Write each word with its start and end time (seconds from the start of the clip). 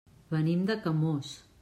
Venim 0.35 0.63
de 0.71 0.79
Camós. 0.87 1.37